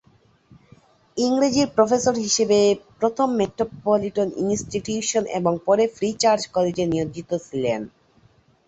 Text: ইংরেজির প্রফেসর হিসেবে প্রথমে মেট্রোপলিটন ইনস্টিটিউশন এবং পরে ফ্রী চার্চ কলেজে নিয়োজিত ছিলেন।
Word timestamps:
ইংরেজির 1.17 1.67
প্রফেসর 1.75 2.15
হিসেবে 2.25 2.59
প্রথমে 2.99 3.35
মেট্রোপলিটন 3.39 4.29
ইনস্টিটিউশন 4.43 5.23
এবং 5.39 5.53
পরে 5.67 5.83
ফ্রী 5.95 6.09
চার্চ 6.21 6.43
কলেজে 6.55 6.85
নিয়োজিত 6.87 7.29
ছিলেন। 7.47 7.81